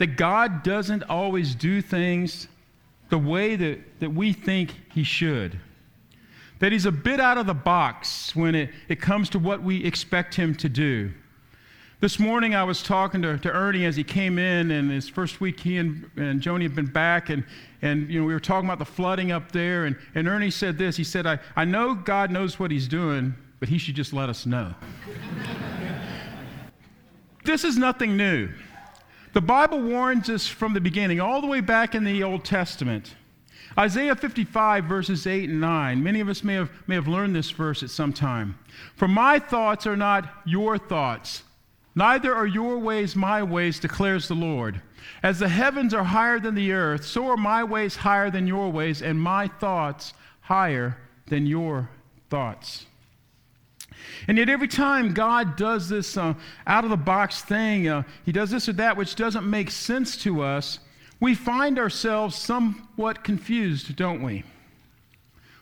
[0.00, 2.48] that God doesn't always do things
[3.10, 5.60] the way that, that we think He should?
[6.58, 9.84] That He's a bit out of the box when it, it comes to what we
[9.84, 11.12] expect Him to do.
[12.00, 15.38] This morning I was talking to, to Ernie as he came in, and his first
[15.38, 17.44] week he and, and Joni had been back, and,
[17.82, 20.78] and you know, we were talking about the flooding up there, and, and Ernie said
[20.78, 20.96] this.
[20.96, 24.30] He said, I, I know God knows what He's doing, but He should just let
[24.30, 24.74] us know.
[27.42, 28.50] This is nothing new.
[29.32, 33.14] The Bible warns us from the beginning, all the way back in the Old Testament.
[33.78, 36.02] Isaiah 55, verses 8 and 9.
[36.02, 38.58] Many of us may have, may have learned this verse at some time.
[38.96, 41.44] For my thoughts are not your thoughts,
[41.94, 44.82] neither are your ways my ways, declares the Lord.
[45.22, 48.70] As the heavens are higher than the earth, so are my ways higher than your
[48.70, 51.88] ways, and my thoughts higher than your
[52.30, 52.86] thoughts.
[54.28, 56.34] And yet, every time God does this uh,
[56.66, 60.16] out of the box thing, uh, He does this or that which doesn't make sense
[60.18, 60.78] to us,
[61.20, 64.42] we find ourselves somewhat confused, don't we?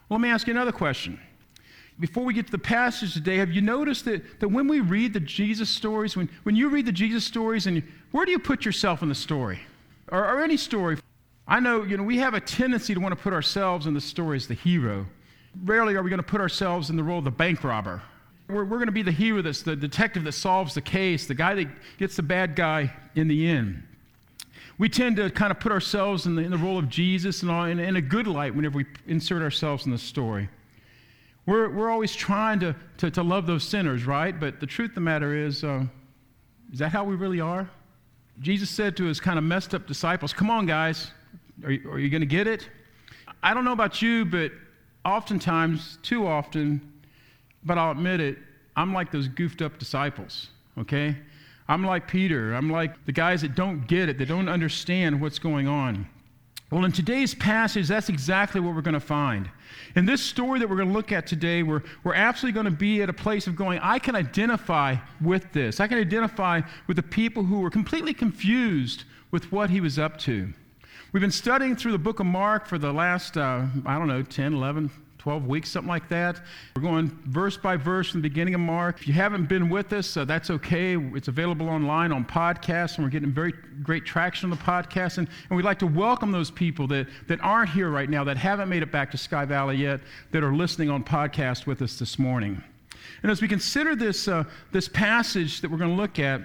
[0.08, 1.20] Well, let me ask you another question.
[2.00, 5.12] Before we get to the passage today, have you noticed that, that when we read
[5.12, 8.39] the Jesus stories, when, when you read the Jesus stories, and you, where do you
[8.39, 9.58] put yourself in the story?
[10.12, 10.98] Or, or any story?
[11.48, 14.00] I know, you know, we have a tendency to want to put ourselves in the
[14.00, 15.06] story as the hero.
[15.64, 18.00] Rarely are we going to put ourselves in the role of the bank robber
[18.48, 21.34] we're, we're going to be the hero that's the detective that solves the case, the
[21.34, 21.68] guy that
[21.98, 23.83] gets the bad guy in the end.
[24.78, 27.50] We tend to kind of put ourselves in the, in the role of Jesus and
[27.50, 30.48] all, in, in a good light whenever we insert ourselves in the story.
[31.46, 34.39] We're, we're always trying to, to, to love those sinners, right?
[34.39, 35.84] But the truth of the matter is, uh,
[36.73, 37.68] is that how we really are?
[38.40, 41.11] Jesus said to his kind of messed up disciples, Come on, guys,
[41.64, 42.68] are you, are you going to get it?
[43.42, 44.52] I don't know about you, but
[45.05, 46.92] oftentimes, too often,
[47.68, 48.39] but I'll admit it,
[48.74, 51.17] I'm like those goofed up disciples, okay?
[51.68, 52.55] I'm like Peter.
[52.55, 56.08] I'm like the guys that don't get it, that don't understand what's going on.
[56.70, 59.48] Well, in today's passage, that's exactly what we're going to find.
[59.96, 62.79] In this story that we're going to look at today, we're, we're absolutely going to
[62.79, 65.80] be at a place of going, I can identify with this.
[65.80, 70.18] I can identify with the people who were completely confused with what he was up
[70.20, 70.52] to.
[71.12, 74.23] We've been studying through the book of Mark for the last, uh, I don't know,
[74.23, 76.40] 10, 11, 12 weeks, something like that.
[76.77, 79.01] We're going verse by verse from the beginning of Mark.
[79.01, 80.96] If you haven't been with us, uh, that's okay.
[80.96, 83.52] It's available online on podcasts, and we're getting very
[83.83, 85.18] great traction on the podcast.
[85.18, 88.36] And, and we'd like to welcome those people that, that aren't here right now, that
[88.36, 91.98] haven't made it back to Sky Valley yet, that are listening on podcast with us
[91.98, 92.62] this morning.
[93.23, 96.42] And as we consider this, uh, this passage that we're going to look at,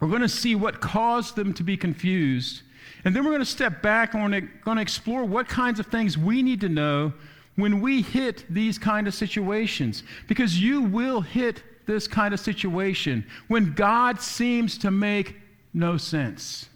[0.00, 2.62] we're going to see what caused them to be confused.
[3.04, 5.86] And then we're going to step back and we're going to explore what kinds of
[5.86, 7.12] things we need to know
[7.58, 13.26] when we hit these kind of situations because you will hit this kind of situation
[13.48, 15.34] when God seems to make
[15.74, 16.68] no sense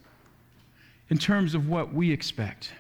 [1.08, 2.72] in terms of what we expect.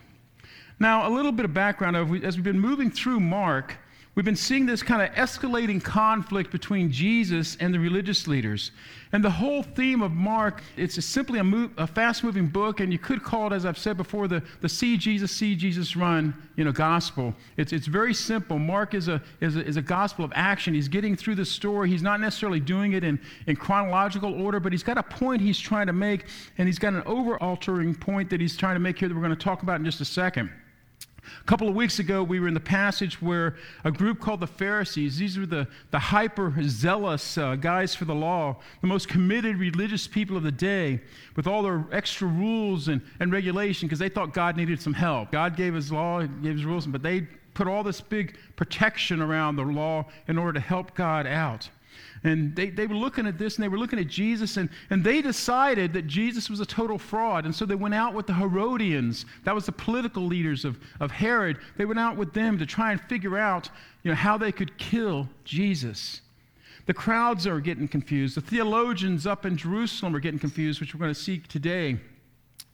[0.80, 3.76] Now, a little bit of background as we've been moving through Mark,
[4.14, 8.70] We've been seeing this kind of escalating conflict between Jesus and the religious leaders.
[9.12, 12.92] And the whole theme of Mark, it's simply a, move, a fast moving book, and
[12.92, 16.34] you could call it, as I've said before, the, the see Jesus, see Jesus run,
[16.56, 17.34] you know, gospel.
[17.56, 18.58] It's, it's very simple.
[18.58, 20.74] Mark is a, is, a, is a gospel of action.
[20.74, 21.88] He's getting through the story.
[21.88, 25.58] He's not necessarily doing it in, in chronological order, but he's got a point he's
[25.58, 26.26] trying to make,
[26.58, 29.22] and he's got an over altering point that he's trying to make here that we're
[29.22, 30.50] going to talk about in just a second.
[31.40, 34.46] A couple of weeks ago, we were in the passage where a group called the
[34.46, 39.56] Pharisees, these were the, the hyper zealous uh, guys for the law, the most committed
[39.56, 41.00] religious people of the day,
[41.36, 45.30] with all their extra rules and, and regulation, because they thought God needed some help.
[45.30, 49.56] God gave his law, gave his rules, but they put all this big protection around
[49.56, 51.68] the law in order to help God out.
[52.24, 55.02] And they, they were looking at this and they were looking at Jesus, and, and
[55.02, 57.44] they decided that Jesus was a total fraud.
[57.44, 59.26] And so they went out with the Herodians.
[59.44, 61.58] That was the political leaders of, of Herod.
[61.76, 63.68] They went out with them to try and figure out
[64.04, 66.20] you know, how they could kill Jesus.
[66.86, 68.36] The crowds are getting confused.
[68.36, 71.98] The theologians up in Jerusalem are getting confused, which we're going to see today.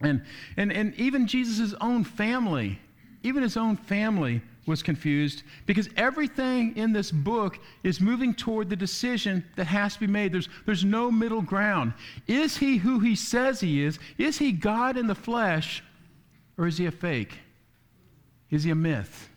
[0.01, 0.23] And,
[0.57, 2.79] and, and even Jesus' own family
[3.23, 8.77] even his own family was confused because everything in this book is moving toward the
[8.77, 10.33] decision that has to be made.
[10.33, 11.95] There's, there's no middle ground.
[12.29, 13.99] Is he who he says he is?
[14.19, 15.83] Is he God in the flesh?
[16.57, 17.39] Or is he a fake?
[18.51, 19.29] Is he a myth?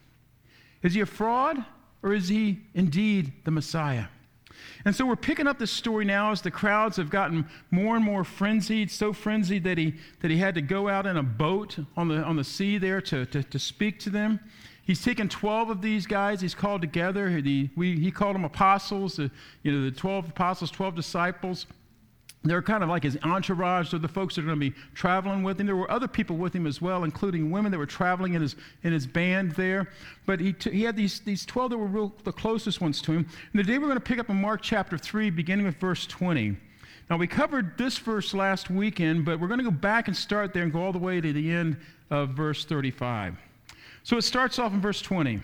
[0.84, 1.64] Is he a fraud?
[2.04, 4.06] Or is he indeed the Messiah?
[4.86, 8.04] And so we're picking up this story now as the crowds have gotten more and
[8.04, 11.78] more frenzied, so frenzied that he, that he had to go out in a boat
[11.96, 14.40] on the, on the sea there to, to, to speak to them.
[14.92, 17.30] He's taken 12 of these guys, he's called together.
[17.30, 19.30] He, we, he called them apostles, uh,
[19.64, 21.66] you know, the 12 apostles, 12 disciples.
[22.44, 23.92] They're kind of like his entourage.
[23.92, 25.66] They're the folks that are going to be traveling with him.
[25.66, 28.58] There were other people with him as well, including women that were traveling in his,
[28.84, 29.88] in his band there.
[30.26, 33.14] But he, t- he had these, these 12 that were real, the closest ones to
[33.14, 33.26] him.
[33.54, 36.58] And today we're going to pick up in Mark chapter 3, beginning with verse 20.
[37.10, 40.54] Now, we covered this verse last weekend, but we're going to go back and start
[40.54, 41.78] there and go all the way to the end
[42.10, 43.38] of verse 35.
[44.04, 45.42] So it starts off in verse 20.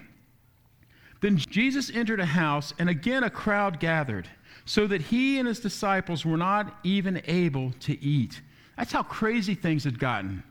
[1.21, 4.27] Then Jesus entered a house, and again a crowd gathered
[4.65, 8.41] so that he and his disciples were not even able to eat.
[8.77, 10.43] That's how crazy things had gotten.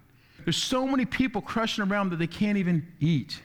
[0.45, 3.41] There's so many people crushing around that they can't even eat.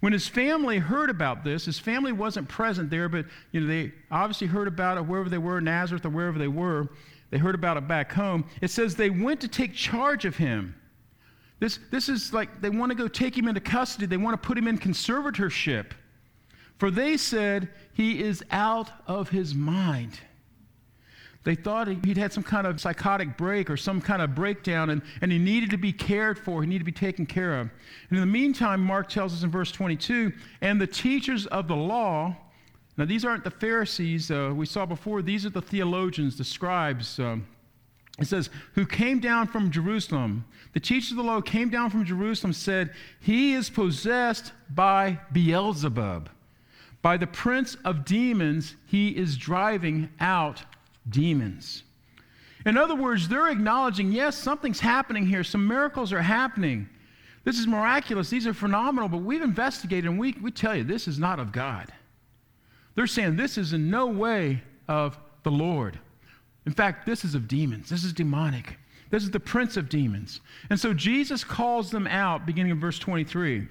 [0.00, 3.92] When his family heard about this, his family wasn't present there, but you know, they
[4.10, 6.88] obviously heard about it wherever they were, Nazareth or wherever they were.
[7.30, 8.44] They heard about it back home.
[8.60, 10.74] It says they went to take charge of him.
[11.60, 14.46] This, this is like they want to go take him into custody, they want to
[14.46, 15.92] put him in conservatorship.
[16.78, 20.18] For they said, He is out of his mind.
[21.44, 25.02] They thought he'd had some kind of psychotic break or some kind of breakdown and,
[25.20, 26.62] and he needed to be cared for.
[26.62, 27.68] He needed to be taken care of.
[28.08, 31.76] And in the meantime, Mark tells us in verse 22 and the teachers of the
[31.76, 32.34] law,
[32.96, 37.18] now these aren't the Pharisees uh, we saw before, these are the theologians, the scribes.
[37.18, 37.46] Um,
[38.20, 40.44] it says, who came down from Jerusalem.
[40.72, 46.30] The teachers of the law came down from Jerusalem, said, He is possessed by Beelzebub.
[47.02, 50.62] By the prince of demons, he is driving out
[51.10, 51.82] demons.
[52.64, 55.44] In other words, they're acknowledging, yes, something's happening here.
[55.44, 56.88] Some miracles are happening.
[57.44, 58.30] This is miraculous.
[58.30, 61.52] These are phenomenal, but we've investigated and we, we tell you this is not of
[61.52, 61.92] God.
[62.94, 65.98] They're saying this is in no way of the Lord.
[66.66, 67.90] In fact, this is of demons.
[67.90, 68.78] This is demonic.
[69.10, 70.40] This is the prince of demons.
[70.70, 73.68] And so Jesus calls them out, beginning in verse 23.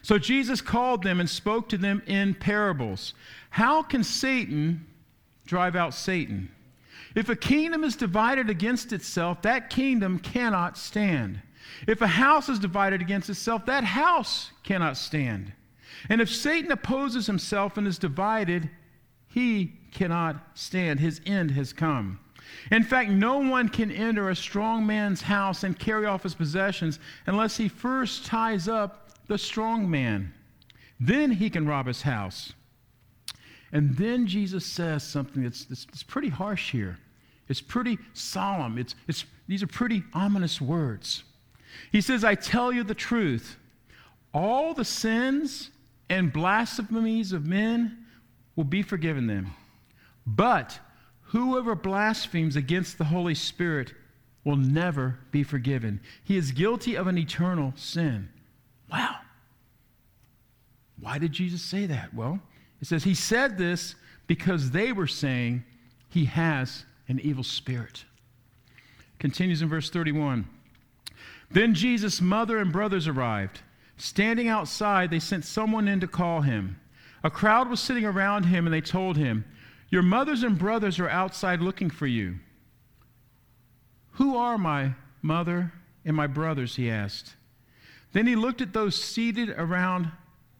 [0.00, 3.14] So Jesus called them and spoke to them in parables.
[3.50, 4.86] How can Satan
[5.46, 6.50] drive out Satan?
[7.14, 11.40] If a kingdom is divided against itself, that kingdom cannot stand.
[11.86, 15.52] If a house is divided against itself, that house cannot stand.
[16.08, 18.70] And if Satan opposes himself and is divided,
[19.32, 21.00] he cannot stand.
[21.00, 22.18] His end has come.
[22.70, 26.98] In fact, no one can enter a strong man's house and carry off his possessions
[27.26, 30.34] unless he first ties up the strong man.
[31.00, 32.52] Then he can rob his house.
[33.72, 36.98] And then Jesus says something that's, that's, that's pretty harsh here.
[37.48, 38.76] It's pretty solemn.
[38.76, 41.24] It's, it's, these are pretty ominous words.
[41.90, 43.56] He says, I tell you the truth.
[44.34, 45.70] All the sins
[46.10, 48.01] and blasphemies of men
[48.56, 49.54] will be forgiven them.
[50.26, 50.78] But
[51.22, 53.92] whoever blasphemes against the Holy Spirit
[54.44, 56.00] will never be forgiven.
[56.24, 58.28] He is guilty of an eternal sin.
[58.90, 59.16] Wow.
[61.00, 62.12] Why did Jesus say that?
[62.14, 62.40] Well,
[62.80, 63.94] it says he said this
[64.26, 65.64] because they were saying
[66.08, 68.04] he has an evil spirit.
[69.18, 70.48] Continues in verse 31.
[71.50, 73.60] Then Jesus' mother and brothers arrived.
[73.96, 76.80] Standing outside, they sent someone in to call him.
[77.24, 79.44] A crowd was sitting around him, and they told him,
[79.90, 82.36] Your mothers and brothers are outside looking for you.
[84.12, 85.72] Who are my mother
[86.04, 86.76] and my brothers?
[86.76, 87.34] He asked.
[88.12, 90.10] Then he looked at those seated around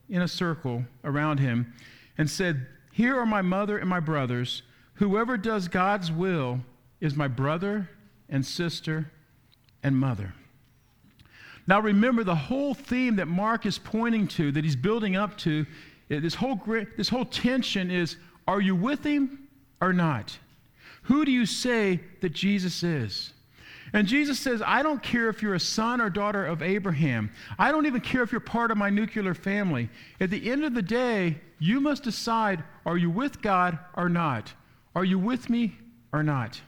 [0.09, 1.75] in a circle around him
[2.17, 4.63] and said, Here are my mother and my brothers.
[4.95, 6.61] Whoever does God's will
[7.01, 7.91] is my brother
[8.29, 9.11] and sister
[9.83, 10.33] and mother.
[11.67, 15.67] Now remember the whole theme that Mark is pointing to, that he's building up to,
[16.21, 16.61] this whole,
[16.97, 18.17] this whole tension is
[18.47, 19.49] are you with him
[19.81, 20.37] or not?
[21.05, 23.33] Who do you say that Jesus is?
[23.93, 27.31] And Jesus says, I don't care if you're a son or daughter of Abraham.
[27.59, 29.91] I don't even care if you're part of my nuclear family.
[30.19, 34.53] At the end of the day, you must decide are you with God or not?
[34.95, 35.77] Are you with me
[36.13, 36.61] or not?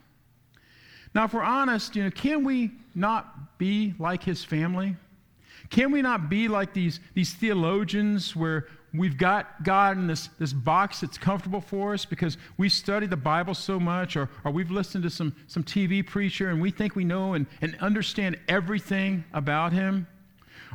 [1.15, 4.97] Now, if we're honest, you know, can we not be like his family?
[5.71, 10.53] Can we not be like these, these theologians where we've got God in this, this
[10.53, 14.71] box that's comfortable for us because we study the Bible so much, or, or we've
[14.71, 19.25] listened to some, some TV preacher and we think we know and, and understand everything
[19.33, 20.07] about him?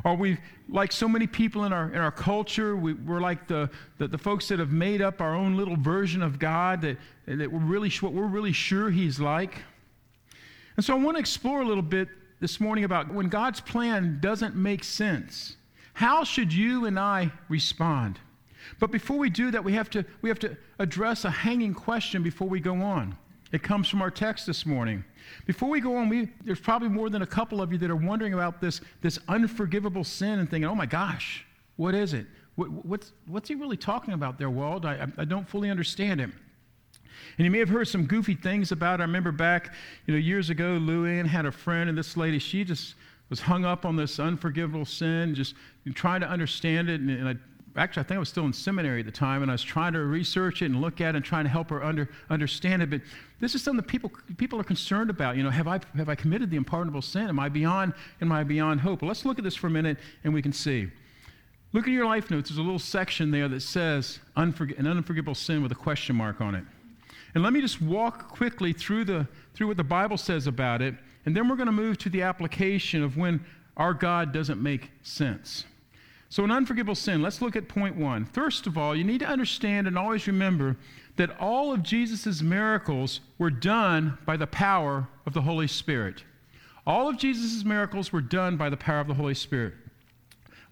[0.04, 2.76] Are we like so many people in our, in our culture?
[2.76, 6.22] We, are like the, the, the, folks that have made up our own little version
[6.22, 6.96] of God that,
[7.26, 9.62] that we're really, what we're really sure He's like.
[10.76, 12.08] And so I want to explore a little bit
[12.40, 15.56] this morning about when God's plan doesn't make sense.
[15.92, 18.18] How should you and I respond?
[18.78, 22.22] But before we do that, we have to, we have to address a hanging question
[22.22, 23.16] before we go on.
[23.52, 25.04] It comes from our text this morning.
[25.46, 27.96] Before we go on, we, there's probably more than a couple of you that are
[27.96, 31.44] wondering about this, this unforgivable sin and thinking, oh my gosh,
[31.76, 32.26] what is it?
[32.54, 34.84] What, what's, what's he really talking about there, Walt?
[34.84, 36.30] I, I don't fully understand it.
[37.38, 39.02] And you may have heard some goofy things about it.
[39.02, 39.74] I remember back,
[40.06, 42.94] you know, years ago, Lou Ann had a friend, and this lady, she just
[43.30, 45.54] was hung up on this unforgivable sin, just
[45.94, 47.00] trying to understand it.
[47.00, 47.36] And, and I
[47.76, 49.92] actually, I think I was still in seminary at the time, and I was trying
[49.92, 52.90] to research it and look at it and trying to help her under, understand it.
[52.90, 53.02] But
[53.38, 55.36] this is something that people, people are concerned about.
[55.36, 57.28] You know, have I, have I committed the unpardonable sin?
[57.28, 59.02] Am I beyond, am I beyond hope?
[59.02, 60.90] Well, let's look at this for a minute and we can see.
[61.72, 62.50] Look at your life notes.
[62.50, 66.40] There's a little section there that says unforg- an unforgivable sin with a question mark
[66.40, 66.64] on it.
[67.34, 70.96] And let me just walk quickly through, the, through what the Bible says about it,
[71.26, 73.44] and then we're going to move to the application of when
[73.76, 75.64] our God doesn't make sense.
[76.28, 78.24] So, an unforgivable sin, let's look at point one.
[78.24, 80.76] First of all, you need to understand and always remember
[81.16, 86.22] that all of Jesus' miracles were done by the power of the Holy Spirit.
[86.86, 89.74] All of Jesus' miracles were done by the power of the Holy Spirit.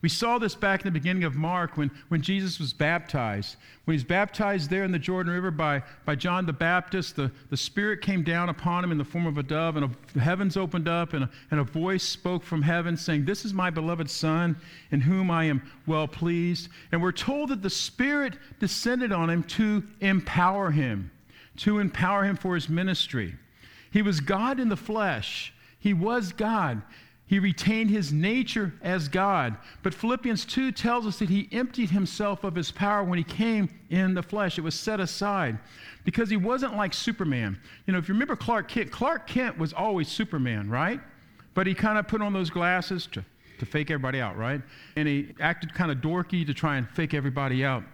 [0.00, 3.56] We saw this back in the beginning of Mark when, when Jesus was baptized.
[3.84, 7.56] When he's baptized there in the Jordan River by, by John the Baptist, the, the
[7.56, 10.56] Spirit came down upon him in the form of a dove, and a, the heavens
[10.56, 14.08] opened up, and a, and a voice spoke from heaven saying, This is my beloved
[14.08, 14.56] Son,
[14.92, 16.68] in whom I am well pleased.
[16.92, 21.10] And we're told that the Spirit descended on him to empower him,
[21.56, 23.34] to empower him for his ministry.
[23.90, 26.82] He was God in the flesh, he was God.
[27.28, 29.56] He retained his nature as God.
[29.82, 33.68] But Philippians 2 tells us that he emptied himself of his power when he came
[33.90, 34.56] in the flesh.
[34.56, 35.58] It was set aside
[36.04, 37.60] because he wasn't like Superman.
[37.86, 41.00] You know, if you remember Clark Kent, Clark Kent was always Superman, right?
[41.52, 43.22] But he kind of put on those glasses to,
[43.58, 44.62] to fake everybody out, right?
[44.96, 47.84] And he acted kind of dorky to try and fake everybody out.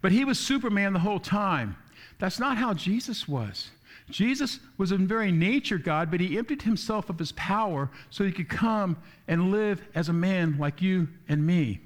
[0.00, 1.76] But he was Superman the whole time.
[2.18, 3.72] That's not how Jesus was.
[4.10, 8.32] Jesus was in very nature God, but he emptied himself of his power so he
[8.32, 8.96] could come
[9.26, 11.80] and live as a man like you and me.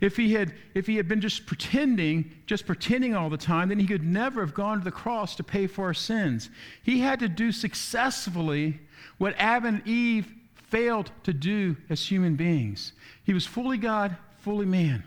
[0.00, 3.78] If he had, if he had been just pretending, just pretending all the time, then
[3.78, 6.50] he could never have gone to the cross to pay for our sins.
[6.82, 8.80] He had to do successfully
[9.18, 12.92] what Adam and Eve failed to do as human beings.
[13.24, 15.04] He was fully God, fully man.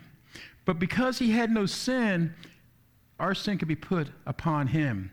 [0.64, 2.34] But because he had no sin,
[3.18, 5.10] our sin could be put upon him.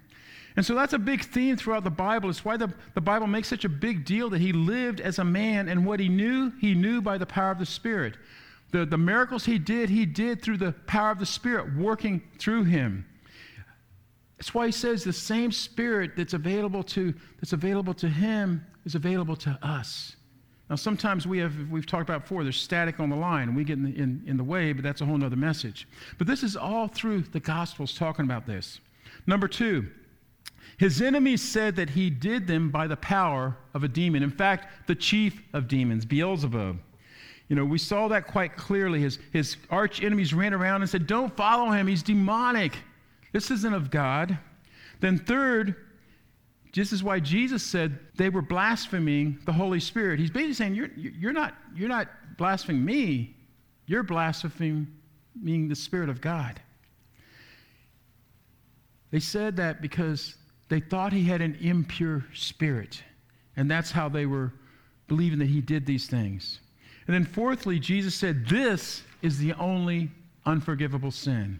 [0.55, 2.29] And so that's a big theme throughout the Bible.
[2.29, 5.23] It's why the, the Bible makes such a big deal that he lived as a
[5.23, 8.17] man, and what he knew, he knew by the power of the Spirit.
[8.71, 12.65] The, the miracles he did, he did through the power of the Spirit working through
[12.65, 13.05] him.
[14.37, 18.95] That's why he says the same Spirit that's available to, that's available to him is
[18.95, 20.15] available to us.
[20.69, 23.77] Now, sometimes we have, we've talked about before, there's static on the line, we get
[23.77, 25.87] in the, in, in the way, but that's a whole other message.
[26.17, 28.79] But this is all through the Gospels talking about this.
[29.27, 29.87] Number two,
[30.77, 34.23] his enemies said that he did them by the power of a demon.
[34.23, 36.79] In fact, the chief of demons, Beelzebub.
[37.49, 39.01] You know, we saw that quite clearly.
[39.01, 41.87] His, his arch enemies ran around and said, Don't follow him.
[41.87, 42.75] He's demonic.
[43.31, 44.37] This isn't of God.
[44.99, 45.75] Then, third,
[46.73, 50.19] this is why Jesus said they were blaspheming the Holy Spirit.
[50.19, 53.35] He's basically saying, You're, you're, not, you're not blaspheming me,
[53.85, 54.87] you're blaspheming
[55.43, 56.59] the Spirit of God.
[59.11, 60.35] They said that because
[60.73, 63.03] they thought he had an impure spirit.
[63.57, 64.51] And that's how they were
[65.07, 66.61] believing that he did these things.
[67.05, 70.09] And then, fourthly, Jesus said, This is the only
[70.47, 71.59] unforgivable sin.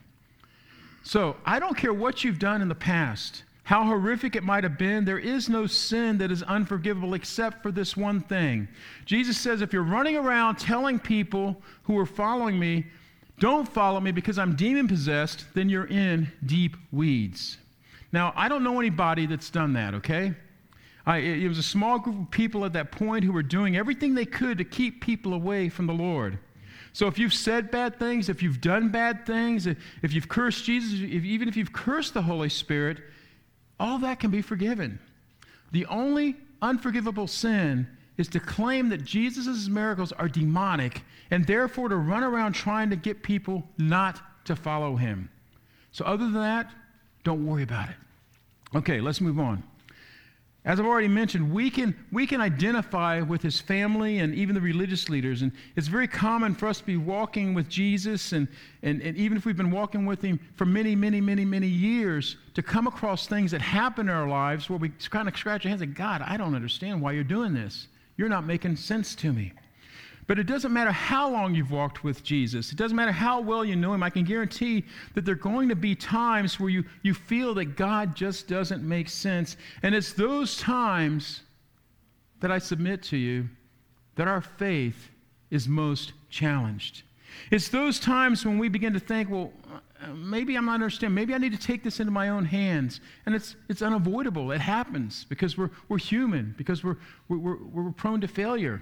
[1.04, 4.80] So, I don't care what you've done in the past, how horrific it might have
[4.80, 8.68] been, there is no sin that is unforgivable except for this one thing.
[9.06, 12.88] Jesus says, If you're running around telling people who are following me,
[13.38, 17.60] don't follow me because I'm demon possessed, then you're in deep weeds.
[18.14, 20.34] Now, I don't know anybody that's done that, okay?
[21.06, 24.14] I, it was a small group of people at that point who were doing everything
[24.14, 26.38] they could to keep people away from the Lord.
[26.94, 31.00] So if you've said bad things, if you've done bad things, if you've cursed Jesus,
[31.02, 33.00] if, even if you've cursed the Holy Spirit,
[33.80, 35.00] all that can be forgiven.
[35.72, 41.02] The only unforgivable sin is to claim that Jesus' miracles are demonic
[41.32, 45.30] and therefore to run around trying to get people not to follow him.
[45.92, 46.72] So, other than that,
[47.24, 47.96] don't worry about it.
[48.76, 49.64] Okay, let's move on.
[50.66, 54.62] As I've already mentioned, we can, we can identify with his family and even the
[54.62, 55.42] religious leaders.
[55.42, 58.48] And it's very common for us to be walking with Jesus, and,
[58.82, 62.38] and, and even if we've been walking with him for many, many, many, many years,
[62.54, 65.70] to come across things that happen in our lives where we kind of scratch our
[65.70, 67.88] heads and God, I don't understand why you're doing this.
[68.16, 69.52] You're not making sense to me.
[70.28, 72.72] But it doesn't matter how long you've walked with Jesus.
[72.72, 74.04] It doesn't matter how well you know him.
[74.04, 77.76] I can guarantee that there are going to be times where you, you feel that
[77.76, 79.58] God just doesn't make sense.
[79.82, 81.42] And it's those times
[82.40, 83.50] that I submit to you
[84.16, 85.10] that our faith
[85.50, 87.04] is most challenged.
[87.52, 91.16] It's those times when we begin to think, well, uh, maybe I'm not understanding.
[91.16, 93.02] Maybe I need to take this into my own hands.
[93.26, 94.52] And it's, it's unavoidable.
[94.52, 96.98] It happens because we're, we're human, because we're,
[97.30, 98.82] we're, we're prone to failure.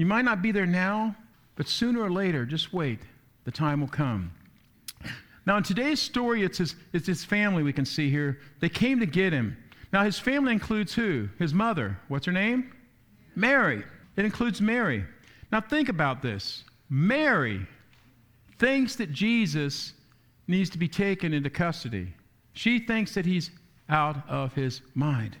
[0.00, 1.14] You might not be there now,
[1.56, 3.00] but sooner or later, just wait.
[3.44, 4.32] The time will come.
[5.44, 8.38] Now, in today's story, it's his, it's his family we can see here.
[8.60, 9.58] They came to get him.
[9.92, 11.28] Now, his family includes who?
[11.38, 11.98] His mother.
[12.08, 12.72] What's her name?
[13.34, 13.84] Mary.
[14.16, 15.04] It includes Mary.
[15.52, 16.64] Now, think about this.
[16.88, 17.66] Mary
[18.58, 19.92] thinks that Jesus
[20.48, 22.14] needs to be taken into custody.
[22.54, 23.50] She thinks that he's
[23.90, 25.36] out of his mind.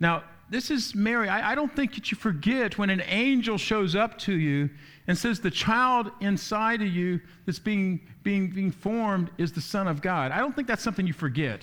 [0.00, 1.28] Now, this is Mary.
[1.28, 4.70] I, I, don't think that you forget when an angel shows up to you
[5.06, 9.86] and says the child inside of you that's being, being, being formed is the Son
[9.86, 10.32] of God.
[10.32, 11.60] I don't think that's something you forget.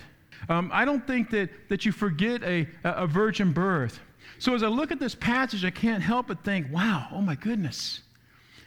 [0.50, 4.00] Um, I don't think that, that you forget a, a virgin birth.
[4.38, 7.36] So as I look at this passage, I can't help but think, wow, oh my
[7.36, 8.02] goodness.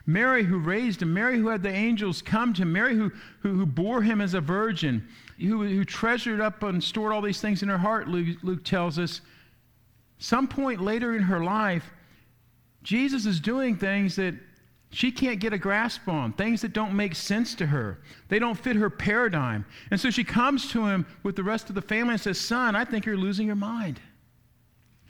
[0.06, 3.54] Mary who raised him, Mary who had the angels come to him, Mary who, who,
[3.54, 5.06] who bore him as a virgin,
[5.38, 8.98] who, who treasured up and stored all these things in her heart, Luke, Luke tells
[8.98, 9.20] us
[10.18, 11.90] some point later in her life,
[12.82, 14.34] Jesus is doing things that
[14.90, 18.00] she can't get a grasp on, things that don't make sense to her.
[18.28, 19.66] They don't fit her paradigm.
[19.90, 22.74] And so she comes to him with the rest of the family and says, Son,
[22.74, 24.00] I think you're losing your mind.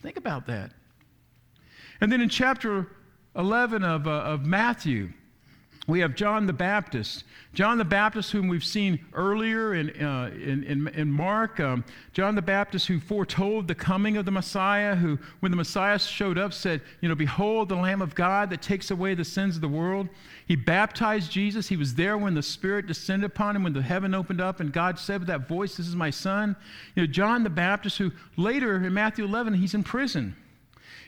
[0.02, 0.72] Think about that.
[2.00, 2.88] And then in chapter
[3.36, 5.12] 11 of, uh, of Matthew,
[5.88, 7.24] we have John the Baptist.
[7.54, 11.58] John the Baptist, whom we've seen earlier in, uh, in, in, in, Mark.
[11.60, 15.98] Um, John the Baptist, who foretold the coming of the Messiah, who, when the Messiah
[15.98, 19.56] showed up, said, You know, behold the Lamb of God that takes away the sins
[19.56, 20.10] of the world.
[20.46, 21.68] He baptized Jesus.
[21.68, 24.70] He was there when the Spirit descended upon him, when the heaven opened up, and
[24.70, 26.54] God said with that voice, This is my Son.
[26.96, 30.36] You know, John the Baptist, who later in Matthew 11, he's in prison.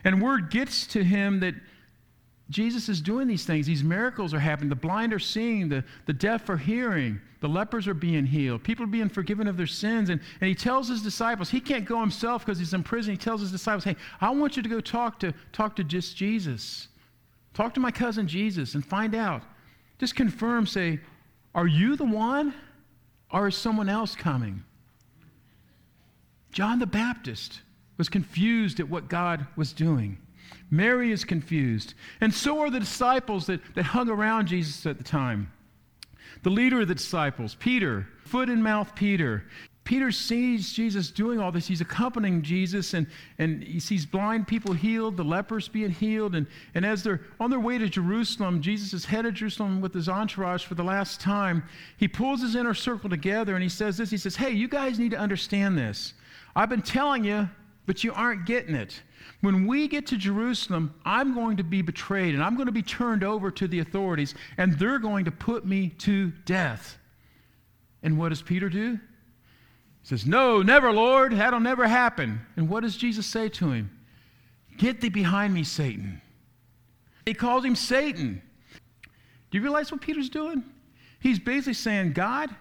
[0.04, 1.54] And word gets to him that
[2.50, 3.66] Jesus is doing these things.
[3.66, 4.68] These miracles are happening.
[4.68, 8.84] The blind are seeing, the, the deaf are hearing, the lepers are being healed, people
[8.84, 10.10] are being forgiven of their sins.
[10.10, 13.12] And, and he tells his disciples, he can't go himself because he's in prison.
[13.12, 16.16] He tells his disciples, hey, I want you to go talk to, talk to just
[16.16, 16.88] Jesus.
[17.54, 19.42] Talk to my cousin Jesus and find out.
[19.98, 20.98] Just confirm, say,
[21.54, 22.52] are you the one
[23.30, 24.64] or is someone else coming?
[26.52, 27.60] John the Baptist
[27.96, 30.18] was confused at what God was doing.
[30.70, 31.94] Mary is confused.
[32.20, 35.52] And so are the disciples that, that hung around Jesus at the time.
[36.42, 39.44] The leader of the disciples, Peter, foot and mouth Peter.
[39.84, 41.66] Peter sees Jesus doing all this.
[41.66, 43.06] He's accompanying Jesus, and,
[43.38, 46.36] and he sees blind people healed, the lepers being healed.
[46.36, 49.92] And, and as they're on their way to Jerusalem, Jesus is headed to Jerusalem with
[49.92, 51.64] his entourage for the last time.
[51.96, 54.98] He pulls his inner circle together and he says this He says, Hey, you guys
[54.98, 56.14] need to understand this.
[56.54, 57.48] I've been telling you,
[57.86, 59.02] but you aren't getting it.
[59.40, 62.82] When we get to Jerusalem, I'm going to be betrayed and I'm going to be
[62.82, 66.98] turned over to the authorities, and they're going to put me to death.
[68.02, 68.98] And what does Peter do?
[70.02, 71.32] He says, No, never, Lord.
[71.32, 72.40] That'll never happen.
[72.56, 73.90] And what does Jesus say to him?
[74.76, 76.22] Get thee behind me, Satan.
[77.26, 78.42] He calls him Satan.
[79.50, 80.64] Do you realize what Peter's doing?
[81.18, 82.54] He's basically saying, God,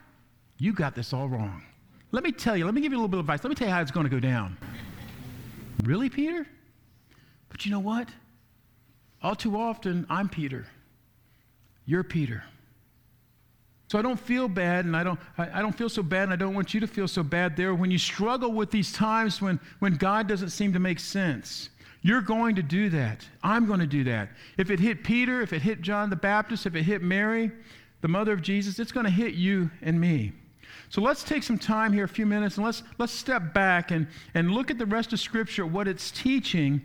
[0.58, 1.63] you got this all wrong.
[2.12, 3.43] Let me tell you, let me give you a little bit of advice.
[3.43, 4.58] Let me tell you how it's going to go down.
[5.84, 6.46] Really, Peter?
[7.50, 8.10] But you know what?
[9.22, 10.65] All too often, I'm Peter.
[11.86, 12.44] You're Peter.
[13.88, 16.34] So I don't feel bad, and I don't, I, I, don't feel so bad, and
[16.34, 17.74] I don't want you to feel so bad there.
[17.74, 21.70] When you struggle with these times when, when God doesn't seem to make sense,
[22.04, 23.28] you're going to do that.
[23.42, 24.30] I'm going to do that.
[24.58, 27.52] If it hit Peter, if it hit John the Baptist, if it hit Mary,
[28.02, 30.34] the mother of Jesus, it's going to hit you and me.
[30.89, 34.08] So let's take some time here, a few minutes, and let's, let's step back and,
[34.34, 36.82] and look at the rest of Scripture, what it's teaching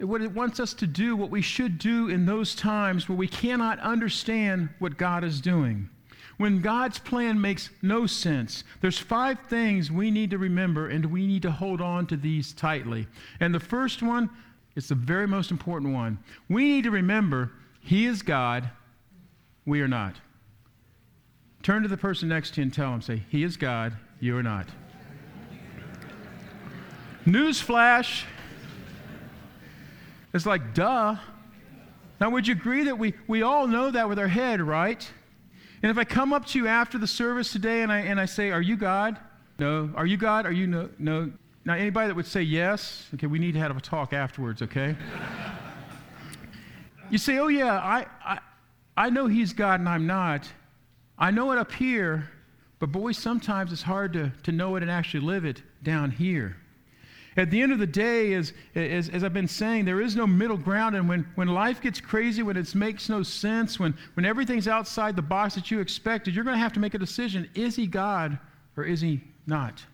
[0.00, 3.26] what it wants us to do, what we should do in those times where we
[3.26, 5.88] cannot understand what God is doing.
[6.36, 11.26] When God's plan makes no sense, there's five things we need to remember and we
[11.26, 13.08] need to hold on to these tightly.
[13.40, 14.30] And the first one
[14.76, 16.18] is the very most important one.
[16.48, 18.70] We need to remember He is God,
[19.66, 20.14] we are not.
[21.68, 24.34] Turn to the person next to you and tell them, say, He is God, you
[24.38, 24.66] are not.
[27.26, 28.22] Newsflash.
[30.32, 31.16] It's like, duh.
[32.22, 35.06] Now, would you agree that we, we all know that with our head, right?
[35.82, 38.24] And if I come up to you after the service today and I, and I
[38.24, 39.18] say, Are you God?
[39.58, 39.90] No.
[39.94, 40.46] Are you God?
[40.46, 40.88] Are you no?
[40.98, 41.30] No.
[41.66, 44.96] Now, anybody that would say yes, okay, we need to have a talk afterwards, okay?
[47.10, 48.38] you say, Oh, yeah, I, I,
[48.96, 50.50] I know He's God and I'm not.
[51.18, 52.30] I know it up here,
[52.78, 56.56] but boy, sometimes it's hard to, to know it and actually live it down here.
[57.36, 60.26] At the end of the day, as, as, as, I've been saying, there is no
[60.26, 60.96] middle ground.
[60.96, 65.14] And when, when life gets crazy, when it makes no sense, when, when everything's outside
[65.14, 67.48] the box that you expected, you're going to have to make a decision.
[67.54, 68.38] Is he God
[68.76, 69.84] or is he not?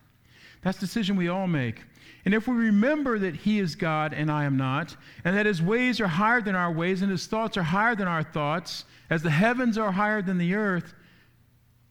[0.63, 1.83] That's the decision we all make.
[2.25, 5.61] And if we remember that he is God and I am not, and that his
[5.61, 9.21] ways are higher than our ways and his thoughts are higher than our thoughts, as
[9.21, 10.95] the heavens are higher than the earth,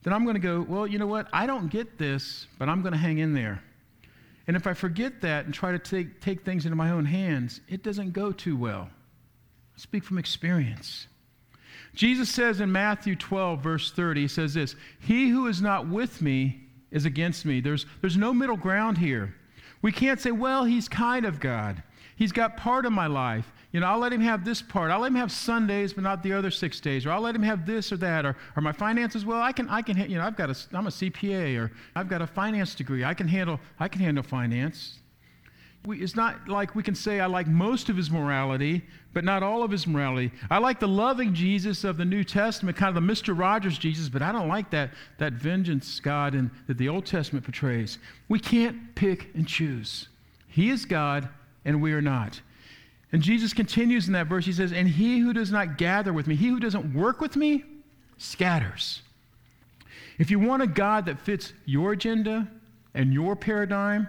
[0.05, 1.29] then I'm going to go, well, you know what?
[1.33, 3.63] I don't get this, but I'm going to hang in there.
[4.47, 7.61] And if I forget that and try to take, take things into my own hands,
[7.69, 8.91] it doesn't go too well.
[9.75, 11.09] I speak from experience.
[11.95, 16.21] Jesus says in Matthew 12, verse 30, he says this He who is not with
[16.21, 17.61] me is against me.
[17.61, 19.35] There's, there's no middle ground here.
[19.81, 21.83] We can't say, well, he's kind of God.
[22.17, 23.51] He's got part of my life.
[23.75, 24.93] You know, I'll let him have this part.
[24.93, 27.05] I'll let him have Sundays, but not the other six days.
[27.05, 28.25] Or I'll let him have this or that.
[28.25, 30.87] Or, or my finances, well, I can, I can, you know, I've got a, I'm
[30.87, 33.03] a CPA or I've got a finance degree.
[33.03, 35.01] I can handle, I can handle finance.
[35.87, 38.81] We, it's not like we can say I like most of his morality,
[39.13, 40.31] but not all of his morality.
[40.53, 43.37] I like the loving Jesus of the New Testament, kind of the Mr.
[43.37, 47.45] Rogers Jesus, but I don't like that, that vengeance God in, that the Old Testament
[47.45, 47.99] portrays.
[48.29, 50.11] We can't pick and choose.
[50.47, 51.29] He is God,
[51.65, 52.41] and we are not.
[53.15, 54.45] And Jesus continues in that verse.
[54.45, 57.37] He says, And he who does not gather with me, he who doesn't work with
[57.37, 57.63] me,
[58.19, 59.03] scatters.
[60.19, 62.49] If you want a God that fits your agenda
[62.93, 64.09] and your paradigm,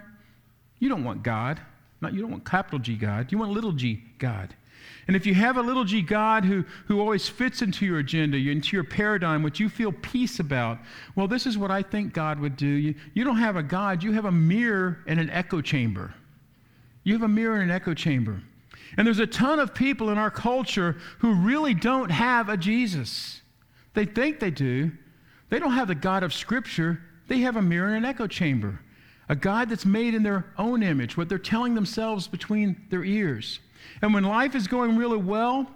[0.80, 1.60] you don't want God.
[2.00, 3.30] Not, you don't want capital G God.
[3.30, 4.56] You want little g God.
[5.06, 8.36] And if you have a little g God who, who always fits into your agenda,
[8.36, 10.78] into your paradigm, what you feel peace about,
[11.14, 12.66] well, this is what I think God would do.
[12.66, 16.12] You, you don't have a God, you have a mirror and an echo chamber.
[17.04, 18.42] You have a mirror and an echo chamber.
[18.96, 23.42] And there's a ton of people in our culture who really don't have a Jesus.
[23.94, 24.92] They think they do.
[25.48, 28.80] They don't have the God of Scripture, they have a mirror and an echo chamber.
[29.28, 33.58] A God that's made in their own image, what they're telling themselves between their ears.
[34.02, 35.66] And when life is going really well,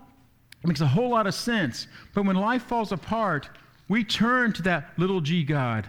[0.62, 1.88] it makes a whole lot of sense.
[2.14, 3.48] But when life falls apart,
[3.88, 5.88] we turn to that little g God.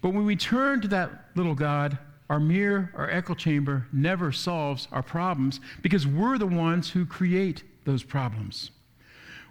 [0.00, 4.88] But when we turn to that little God, our mirror, our echo chamber never solves
[4.90, 8.70] our problems because we're the ones who create those problems.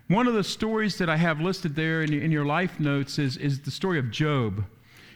[0.08, 3.38] One of the stories that I have listed there in, in your life notes is,
[3.38, 4.66] is the story of Job.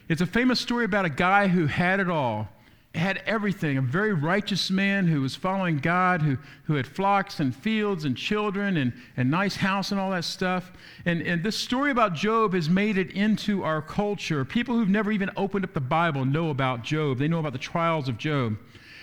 [0.07, 2.47] It's a famous story about a guy who had it all
[2.95, 7.55] had everything a very righteous man who was following God, who, who had flocks and
[7.55, 10.71] fields and children and, and nice house and all that stuff.
[11.05, 14.43] And, and this story about Job has made it into our culture.
[14.43, 17.59] People who've never even opened up the Bible know about Job, they know about the
[17.59, 18.57] trials of Job.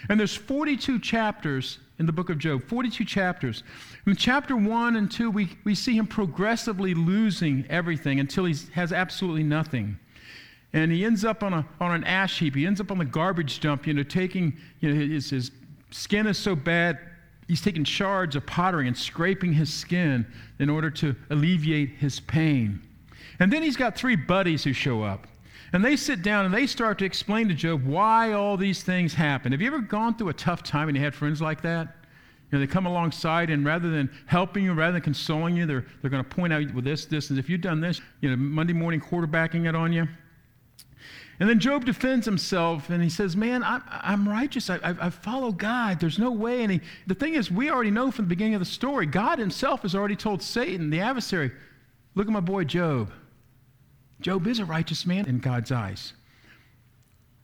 [0.09, 3.63] And there's 42 chapters in the book of Job, 42 chapters.
[4.05, 8.93] In chapter 1 and 2, we, we see him progressively losing everything until he has
[8.93, 9.99] absolutely nothing
[10.73, 12.55] and he ends up on, a, on an ash heap.
[12.55, 15.51] He ends up on the garbage dump, you know, taking, you know, his, his
[15.91, 16.99] skin is so bad,
[17.49, 20.27] he's taking shards of pottery and scraping his skin
[20.59, 22.81] in order to alleviate his pain.
[23.39, 25.27] And then he's got three buddies who show up.
[25.73, 29.13] And they sit down and they start to explain to Job why all these things
[29.13, 29.53] happen.
[29.53, 31.97] Have you ever gone through a tough time and you had friends like that?
[32.51, 35.85] You know, they come alongside and rather than helping you, rather than consoling you, they're,
[36.01, 38.37] they're going to point out, well, this, this, and if you've done this, you know,
[38.37, 40.07] Monday morning quarterbacking it on you.
[41.39, 44.71] And then Job defends himself and he says, Man, I'm, I'm righteous.
[44.71, 46.01] I, I, I, follow God.
[46.01, 46.63] There's no way.
[46.63, 49.39] And he, the thing is, we already know from the beginning of the story, God
[49.39, 51.53] himself has already told Satan, the adversary,
[52.15, 53.13] Look at my boy Job.
[54.21, 56.15] Job is a righteous man in God's eyes.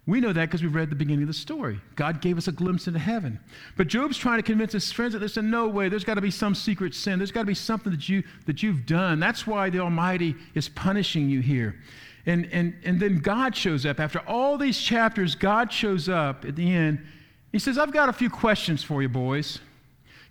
[0.07, 1.81] We know that because we read the beginning of the story.
[1.95, 3.39] God gave us a glimpse into heaven.
[3.77, 6.31] But Job's trying to convince his friends that there's no way, there's got to be
[6.31, 7.19] some secret sin.
[7.19, 9.21] There's got to be something that, you, that you've done.
[9.21, 11.77] That's why the Almighty is punishing you here.
[12.25, 13.99] And, and, and then God shows up.
[13.99, 17.05] After all these chapters, God shows up at the end.
[17.51, 19.59] He says, I've got a few questions for you, boys.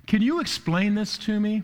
[0.07, 1.63] Can you explain this to me?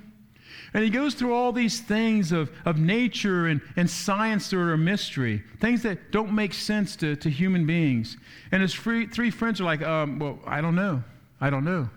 [0.74, 4.74] And he goes through all these things of, of nature and, and science that are
[4.74, 8.18] a mystery, things that don't make sense to, to human beings.
[8.52, 11.04] And his free, three friends are like, um, Well, I don't know.
[11.40, 11.90] I don't know.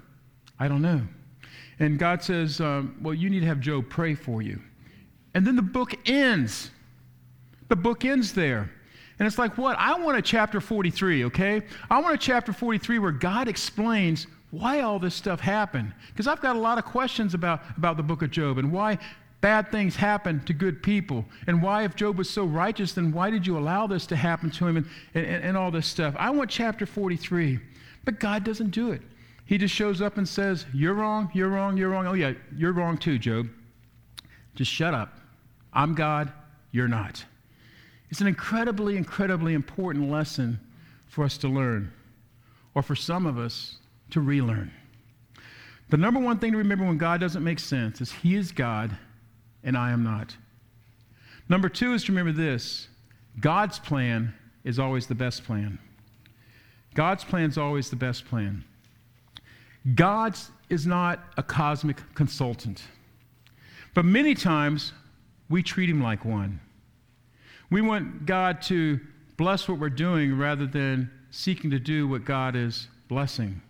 [0.59, 1.03] I don't know.
[1.79, 4.61] And God says, um, Well, you need to have Job pray for you.
[5.35, 6.71] And then the book ends.
[7.71, 8.71] The book ends there.
[9.19, 9.79] And it's like, what?
[9.79, 11.63] I want a chapter 43, okay?
[11.89, 15.93] I want a chapter 43 where God explains why all this stuff happened.
[16.09, 18.99] Because I've got a lot of questions about, about the book of Job and why
[19.41, 21.25] bad things happen to good people.
[21.47, 24.51] And why, if Job was so righteous, then why did you allow this to happen
[24.51, 26.15] to him and, and, and all this stuff?
[26.19, 27.61] I want chapter 43.
[28.05, 29.03] But God doesn't do it.
[29.45, 32.07] He just shows up and says, You're wrong, you're wrong, you're wrong.
[32.07, 33.49] Oh, yeah, you're wrong too, Job.
[34.55, 35.19] Just shut up.
[35.73, 36.33] I'm God,
[36.73, 37.25] you're not.
[38.11, 40.61] It's an incredibly, incredibly important lesson
[41.07, 41.93] for us to learn,
[42.75, 43.77] or for some of us
[44.11, 44.73] to relearn.
[45.91, 48.97] The number one thing to remember when God doesn't make sense is He is God
[49.63, 50.37] and I am not.
[51.49, 52.89] Number two is to remember this
[53.39, 55.79] God's plan is always the best plan.
[56.95, 58.65] God's plan is always the best plan.
[59.95, 60.37] God
[60.69, 62.83] is not a cosmic consultant,
[63.95, 64.93] but many times
[65.49, 66.61] we treat him like one.
[67.71, 69.01] We want God to
[69.37, 73.61] bless what we're doing rather than seeking to do what God is blessing.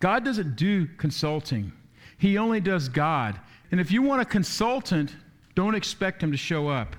[0.00, 1.72] God doesn't do consulting,
[2.18, 3.38] He only does God.
[3.70, 5.14] And if you want a consultant,
[5.56, 6.94] don't expect him to show up.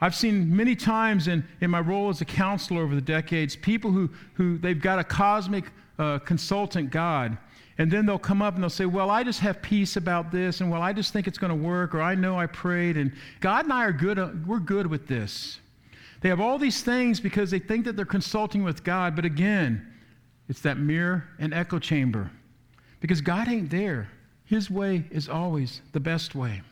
[0.00, 3.90] I've seen many times in, in my role as a counselor over the decades people
[3.90, 5.64] who, who they've got a cosmic
[5.98, 7.38] uh, consultant God,
[7.78, 10.60] and then they'll come up and they'll say, Well, I just have peace about this,
[10.60, 13.12] and well, I just think it's going to work, or I know I prayed, and
[13.40, 15.60] God and I are good, uh, we're good with this.
[16.20, 19.86] They have all these things because they think that they're consulting with God, but again,
[20.48, 22.30] it's that mirror and echo chamber
[23.00, 24.10] because God ain't there.
[24.44, 26.62] His way is always the best way.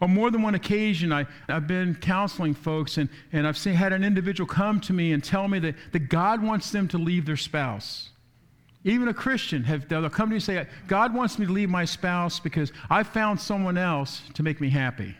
[0.00, 3.92] On more than one occasion, I, I've been counseling folks, and, and I've seen, had
[3.92, 7.24] an individual come to me and tell me that, that God wants them to leave
[7.26, 8.10] their spouse.
[8.86, 11.68] Even a Christian, have, they'll come to me and say, God wants me to leave
[11.68, 15.16] my spouse because I found someone else to make me happy.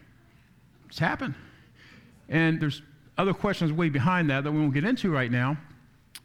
[0.89, 1.35] It's happened.
[2.29, 2.81] And there's
[3.19, 5.57] other questions way behind that that we won't get into right now.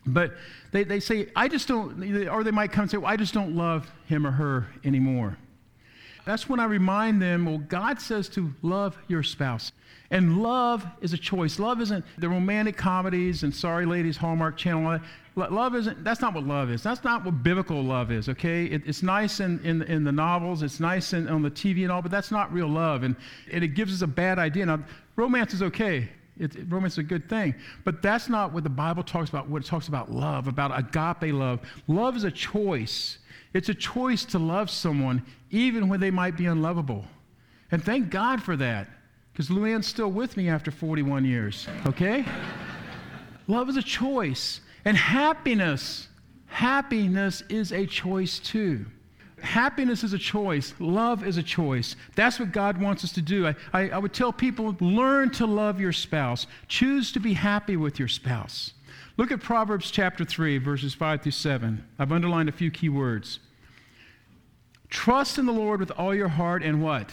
[0.05, 0.33] But
[0.71, 3.33] they, they say, I just don't, or they might come and say, well, I just
[3.33, 5.35] don't love him or her anymore.
[6.25, 9.71] That's when I remind them, well, God says to love your spouse.
[10.11, 11.57] And love is a choice.
[11.57, 14.99] Love isn't the romantic comedies and sorry ladies, Hallmark Channel.
[15.35, 16.83] Love isn't, that's not what love is.
[16.83, 18.65] That's not what biblical love is, okay?
[18.65, 21.91] It, it's nice in, in, in, the novels, it's nice in, on the TV and
[21.91, 23.03] all, but that's not real love.
[23.03, 23.15] And,
[23.51, 24.65] and it gives us a bad idea.
[24.65, 24.83] Now,
[25.15, 26.09] romance is okay.
[26.37, 27.55] It, romance is a good thing.
[27.85, 31.33] But that's not what the Bible talks about, what it talks about love, about agape
[31.33, 31.61] love.
[31.87, 33.19] Love is a choice.
[33.53, 37.05] It's a choice to love someone even when they might be unlovable.
[37.71, 38.87] And thank God for that,
[39.31, 42.25] because Luann's still with me after 41 years, okay?
[43.47, 44.61] love is a choice.
[44.85, 46.07] And happiness,
[46.47, 48.85] happiness is a choice too.
[49.41, 50.73] Happiness is a choice.
[50.79, 51.95] Love is a choice.
[52.15, 53.47] That's what God wants us to do.
[53.47, 57.75] I, I, I, would tell people learn to love your spouse, choose to be happy
[57.75, 58.73] with your spouse.
[59.17, 61.83] Look at Proverbs chapter 3, verses 5 through 7.
[61.99, 63.39] I've underlined a few key words.
[64.89, 67.11] Trust in the Lord with all your heart and what?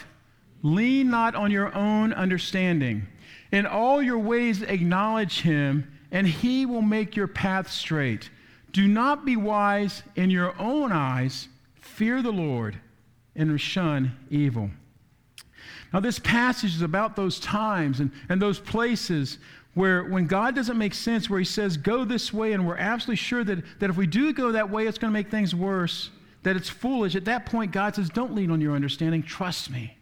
[0.61, 3.07] Lean not on your own understanding.
[3.51, 8.29] In all your ways acknowledge him, and he will make your path straight.
[8.71, 11.47] Do not be wise in your own eyes
[11.99, 12.79] Fear the Lord
[13.35, 14.69] and shun evil.
[15.91, 19.37] Now, this passage is about those times and, and those places
[19.79, 23.17] where when God doesn't make sense, where He says, go this way, and we're absolutely
[23.17, 26.11] sure that, that if we do go that way, it's going to make things worse,
[26.43, 27.15] that it's foolish.
[27.15, 29.23] At that point, God says, don't lean on your understanding.
[29.23, 29.97] Trust me.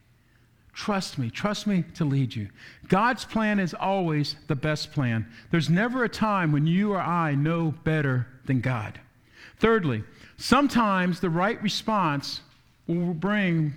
[0.73, 1.29] Trust me.
[1.29, 2.49] Trust me to lead you.
[2.87, 5.25] God's plan is always the best plan.
[5.51, 8.99] There's never a time when you or I know better than God.
[9.59, 10.03] Thirdly,
[10.37, 12.41] Sometimes the right response
[12.85, 13.73] will bring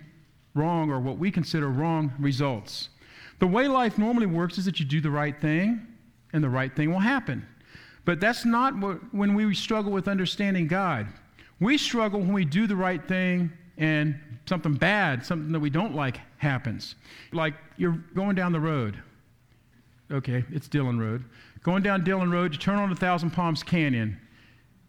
[0.54, 2.90] wrong or what we consider wrong results.
[3.38, 5.86] The way life normally works is that you do the right thing
[6.32, 7.46] and the right thing will happen.
[8.04, 11.06] But that's not what, when we struggle with understanding God.
[11.60, 15.94] We struggle when we do the right thing and something bad, something that we don't
[15.94, 16.94] like, happens.
[17.32, 19.00] Like you're going down the road.
[20.10, 21.24] Okay, it's Dillon Road.
[21.62, 24.18] Going down Dillon Road, you turn on a Thousand Palms Canyon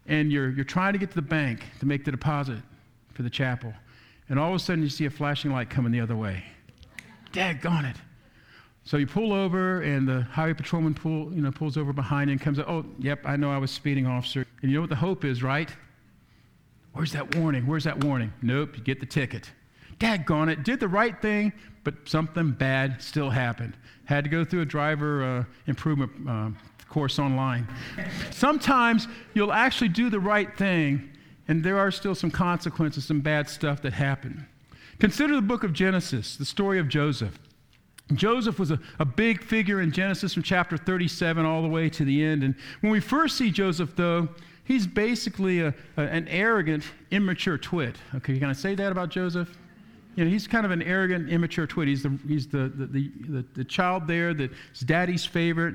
[0.06, 2.58] and you're, you're trying to get to the bank to make the deposit
[3.12, 3.72] for the chapel,
[4.28, 6.42] and all of a sudden you see a flashing light coming the other way.
[7.32, 7.96] Daggone it.
[8.84, 12.32] So you pull over, and the highway patrolman pull, you know, pulls over behind you
[12.32, 14.44] and comes up, oh, yep, I know I was speeding, officer.
[14.60, 15.70] And you know what the hope is, right?
[16.92, 17.66] Where's that warning?
[17.66, 18.32] Where's that warning?
[18.42, 19.50] Nope, you get the ticket.
[19.98, 21.52] Daggone it, did the right thing,
[21.84, 23.76] but something bad still happened.
[24.04, 26.50] Had to go through a driver uh, improvement uh,
[26.92, 27.66] course online.
[28.30, 31.08] Sometimes you'll actually do the right thing,
[31.48, 34.46] and there are still some consequences, some bad stuff that happen.
[34.98, 37.38] Consider the book of Genesis, the story of Joseph.
[38.16, 42.04] Joseph was a, a big figure in Genesis from chapter 37 all the way to
[42.04, 42.42] the end.
[42.42, 44.28] And when we first see Joseph, though,
[44.64, 47.96] he's basically a, a, an arrogant, immature twit.
[48.16, 49.56] Okay, can I say that about Joseph?
[50.14, 51.88] You know, he's kind of an arrogant, immature twit.
[51.88, 55.74] He's the, he's the, the, the, the, child there that's daddy's favorite.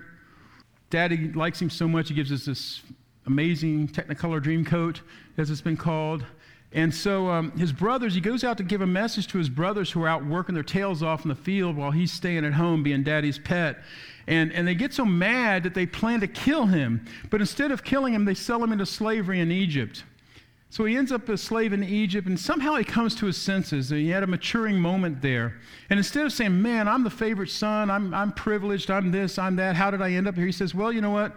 [0.90, 2.82] Daddy likes him so much, he gives us this
[3.26, 5.02] amazing Technicolor dream coat,
[5.38, 6.24] as it's been called.
[6.74, 9.92] And so um, his brothers, he goes out to give a message to his brothers
[9.92, 12.84] who are out working their tails off in the field while he's staying at home
[12.84, 13.78] being daddy's pet.
[14.28, 17.06] And, and they get so mad that they plan to kill him.
[17.30, 20.04] But instead of killing him, they sell him into slavery in Egypt.
[20.70, 23.90] So he ends up a slave in Egypt, and somehow he comes to his senses.
[23.92, 25.56] And he had a maturing moment there.
[25.90, 29.56] And instead of saying, Man, I'm the favorite son, I'm, I'm privileged, I'm this, I'm
[29.56, 30.46] that, how did I end up here?
[30.46, 31.34] He says, Well, you know what?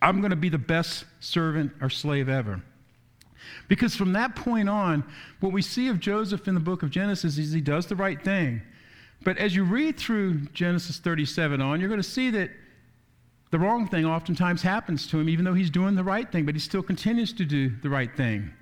[0.00, 2.62] I'm going to be the best servant or slave ever.
[3.68, 5.04] Because from that point on,
[5.40, 8.22] what we see of Joseph in the book of Genesis is he does the right
[8.22, 8.62] thing.
[9.24, 12.50] But as you read through Genesis 37 on, you're going to see that
[13.50, 16.54] the wrong thing oftentimes happens to him, even though he's doing the right thing, but
[16.54, 18.52] he still continues to do the right thing.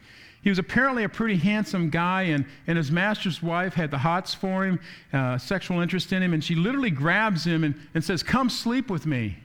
[0.42, 4.34] He was apparently a pretty handsome guy, and, and his master's wife had the hots
[4.34, 4.78] for him,
[5.12, 8.90] uh, sexual interest in him, and she literally grabs him and, and says, Come sleep
[8.90, 9.38] with me.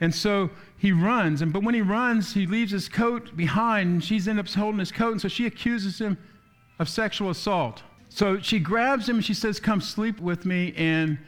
[0.00, 4.04] And so he runs, and but when he runs, he leaves his coat behind, and
[4.04, 6.16] she's ends up holding his coat, and so she accuses him
[6.78, 7.82] of sexual assault.
[8.10, 10.74] So she grabs him and she says, Come sleep with me.
[10.76, 11.18] And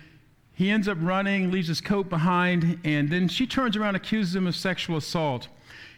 [0.55, 4.47] he ends up running, leaves his coat behind, and then she turns around accuses him
[4.47, 5.49] of sexual assault.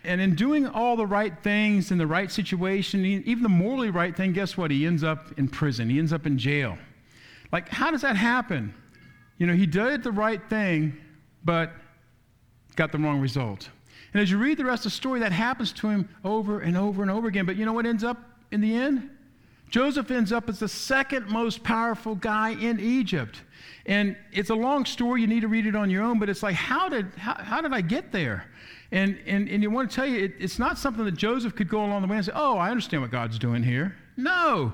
[0.04, 4.14] And in doing all the right things in the right situation, even the morally right
[4.14, 4.70] thing, guess what?
[4.70, 5.88] He ends up in prison.
[5.88, 6.76] He ends up in jail.
[7.50, 8.74] Like, how does that happen?
[9.38, 10.96] You know, he did the right thing,
[11.42, 11.72] but
[12.74, 13.68] got the wrong result.
[14.12, 16.76] And as you read the rest of the story, that happens to him over and
[16.76, 17.46] over and over again.
[17.46, 18.18] But you know what ends up
[18.52, 19.10] in the end?
[19.70, 23.42] Joseph ends up as the second most powerful guy in Egypt.
[23.86, 25.20] And it's a long story.
[25.20, 26.20] You need to read it on your own.
[26.20, 28.46] But it's like, how did, how, how did I get there?
[28.92, 31.68] And, and, and you want to tell you, it, it's not something that Joseph could
[31.68, 33.96] go along the way and say, oh, I understand what God's doing here.
[34.16, 34.72] No.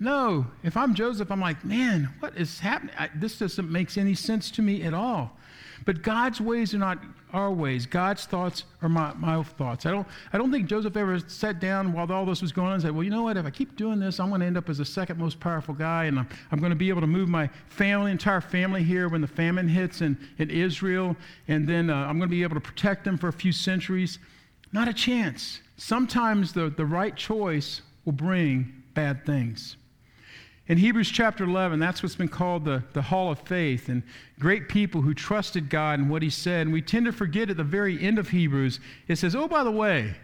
[0.00, 0.46] No.
[0.64, 2.94] If I'm Joseph, I'm like, man, what is happening?
[2.98, 5.36] I, this doesn't make any sense to me at all.
[5.84, 6.98] But God's ways are not
[7.34, 7.84] our ways.
[7.84, 9.84] God's thoughts are my, my thoughts.
[9.84, 12.74] I don't, I don't think Joseph ever sat down while all this was going on
[12.74, 13.36] and said, well, you know what?
[13.36, 15.74] If I keep doing this, I'm going to end up as the second most powerful
[15.74, 19.08] guy, and I'm, I'm going to be able to move my family, entire family here
[19.08, 21.16] when the famine hits in, in Israel,
[21.48, 24.18] and then uh, I'm going to be able to protect them for a few centuries.
[24.72, 25.60] Not a chance.
[25.76, 29.76] Sometimes the, the right choice will bring bad things.
[30.66, 34.02] In Hebrews chapter 11, that's what's been called the, the Hall of Faith, and
[34.38, 36.62] great people who trusted God and what He said.
[36.66, 39.62] And we tend to forget at the very end of Hebrews, it says, oh, by
[39.62, 40.14] the way,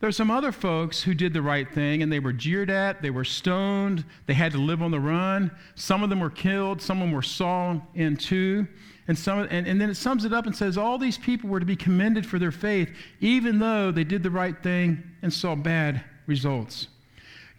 [0.00, 3.08] there's some other folks who did the right thing, and they were jeered at, they
[3.08, 5.50] were stoned, they had to live on the run.
[5.76, 8.68] Some of them were killed, some of them were sawn in two.
[9.08, 11.60] And, some, and, and then it sums it up and says, all these people were
[11.60, 15.54] to be commended for their faith, even though they did the right thing and saw
[15.54, 16.88] bad results.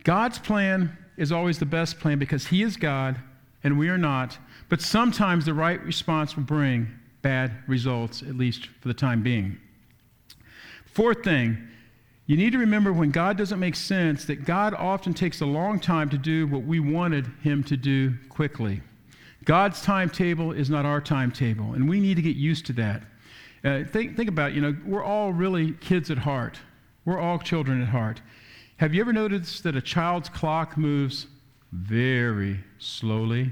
[0.04, 3.18] God's plan is always the best plan because He is God
[3.64, 4.38] and we are not.
[4.70, 6.88] But sometimes the right response will bring
[7.22, 9.58] bad results, at least for the time being.
[10.86, 11.58] Fourth thing,
[12.28, 15.80] you need to remember when God doesn't make sense that God often takes a long
[15.80, 18.82] time to do what we wanted Him to do quickly.
[19.46, 23.04] God's timetable is not our timetable, and we need to get used to that.
[23.64, 26.60] Uh, think, think about, you know, we're all really kids at heart.
[27.06, 28.22] We're all children at heart.
[28.78, 31.26] Have you ever noticed that a child's clock moves
[31.72, 33.52] very slowly?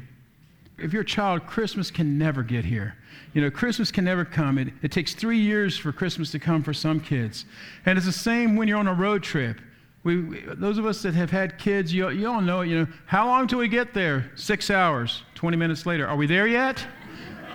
[0.78, 2.96] If you're a child, Christmas can never get here.
[3.34, 4.60] You know, Christmas can never come.
[4.60, 7.46] It, it takes three years for Christmas to come for some kids.
[7.88, 9.60] And it's the same when you're on a road trip.
[10.04, 12.62] We, we, those of us that have had kids, you, you all know.
[12.62, 14.30] You know, how long till we get there?
[14.36, 15.24] Six hours.
[15.34, 16.08] 20 minutes later.
[16.08, 16.86] Are we there yet?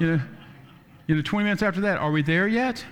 [0.01, 0.23] You know,
[1.07, 1.99] you know 20 minutes after that.
[1.99, 2.85] Are we there yet?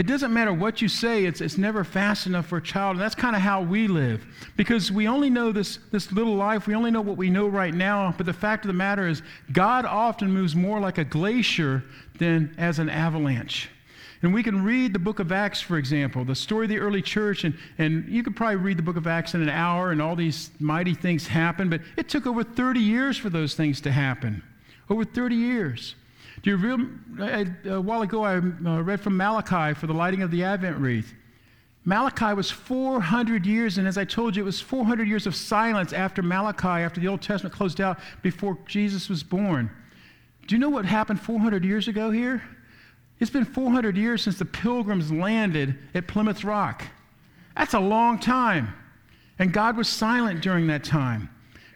[0.00, 2.92] It doesn't matter what you say, it's, it's never fast enough for a child.
[2.96, 4.24] And that's kind of how we live.
[4.56, 7.74] Because we only know this, this little life, we only know what we know right
[7.74, 8.14] now.
[8.16, 9.20] But the fact of the matter is,
[9.52, 11.84] God often moves more like a glacier
[12.18, 13.68] than as an avalanche.
[14.22, 17.02] And we can read the book of Acts, for example, the story of the early
[17.02, 20.00] church, and, and you could probably read the book of Acts in an hour, and
[20.00, 23.92] all these mighty things happen, but it took over 30 years for those things to
[23.92, 24.42] happen.
[24.88, 25.94] Over 30 years.
[26.42, 26.86] Do you real,
[27.66, 31.12] a while ago, I uh, read from Malachi for the lighting of the Advent wreath.
[31.84, 35.92] Malachi was 400 years, and as I told you, it was 400 years of silence
[35.92, 39.70] after Malachi, after the Old Testament closed out, before Jesus was born.
[40.46, 42.42] Do you know what happened 400 years ago here?
[43.18, 46.84] It's been 400 years since the pilgrims landed at Plymouth Rock.
[47.56, 48.72] That's a long time.
[49.38, 51.28] And God was silent during that time.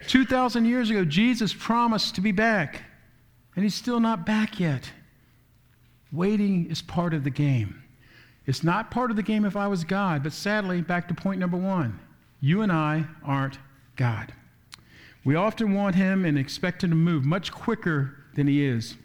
[0.08, 2.82] 2,000 years ago, Jesus promised to be back.
[3.54, 4.90] And he's still not back yet.
[6.12, 7.82] Waiting is part of the game.
[8.46, 11.40] It's not part of the game if I was God, but sadly, back to point
[11.40, 11.98] number one
[12.40, 13.58] you and I aren't
[13.96, 14.32] God.
[15.24, 18.96] We often want him and expect him to move much quicker than he is.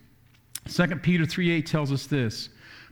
[0.67, 2.49] 2 Peter 3:8 tells us this.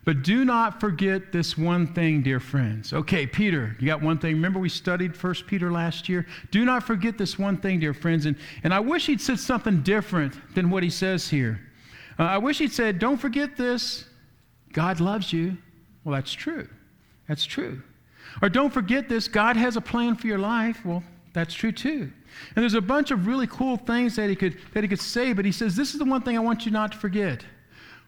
[0.08, 2.94] But do not forget this one thing, dear friends.
[2.94, 4.36] Okay, Peter, you got one thing.
[4.36, 6.26] Remember we studied 1 Peter last year?
[6.50, 8.26] Do not forget this one thing, dear friends.
[8.26, 11.60] And, and I wish he'd said something different than what he says here.
[12.18, 14.06] Uh, I wish he'd said, Don't forget this.
[14.72, 15.58] God loves you.
[16.06, 16.70] Well, that's true.
[17.28, 17.82] That's true.
[18.42, 19.28] Or don't forget this.
[19.28, 20.86] God has a plan for your life.
[20.86, 21.04] Well,
[21.34, 22.10] that's true too.
[22.56, 25.34] And there's a bunch of really cool things that he could, that he could say,
[25.34, 27.44] but he says, This is the one thing I want you not to forget.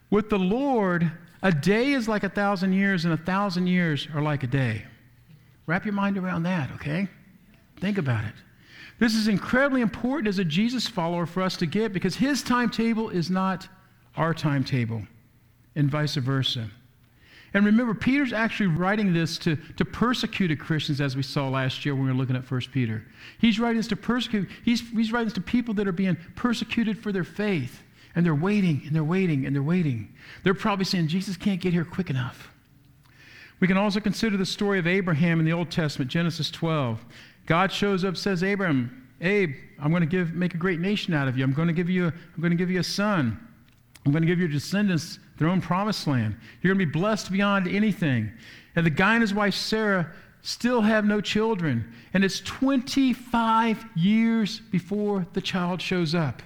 [0.09, 1.11] With the Lord,
[1.41, 4.83] a day is like a thousand years, and a thousand years are like a day.
[5.67, 7.07] Wrap your mind around that, okay?
[7.79, 8.33] Think about it.
[8.99, 13.09] This is incredibly important as a Jesus follower for us to get because his timetable
[13.09, 13.67] is not
[14.17, 15.03] our timetable,
[15.75, 16.69] and vice versa.
[17.53, 21.95] And remember, Peter's actually writing this to, to persecuted Christians, as we saw last year
[21.95, 23.05] when we were looking at 1 Peter.
[23.39, 26.97] He's writing this to persecute, he's, he's writing this to people that are being persecuted
[26.97, 27.81] for their faith.
[28.15, 30.13] And they're waiting and they're waiting and they're waiting.
[30.43, 32.51] They're probably saying, Jesus can't get here quick enough.
[33.59, 37.03] We can also consider the story of Abraham in the Old Testament, Genesis 12.
[37.45, 41.27] God shows up, says, Abraham, Abe, I'm going to give, make a great nation out
[41.27, 41.43] of you.
[41.43, 43.37] I'm going to give you, I'm going to give you a son.
[44.05, 46.37] I'm going to give your descendants their own promised land.
[46.61, 48.31] You're going to be blessed beyond anything.
[48.75, 51.93] And the guy and his wife Sarah still have no children.
[52.13, 56.41] And it's 25 years before the child shows up.